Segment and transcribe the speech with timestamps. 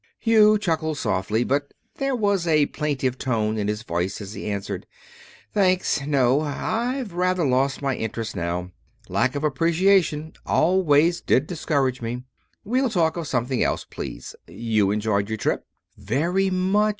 [0.17, 4.87] Hugh chuckled softly; but there was a plaintive tone in his voice as he answered.
[5.53, 6.39] "Thanks, no.
[6.41, 8.71] I've rather lost my interest now.
[9.09, 12.23] Lack of appreciation always did discourage me.
[12.65, 14.35] We'll talk of something else, please.
[14.47, 16.89] You enjoyed your trip?" "Very much.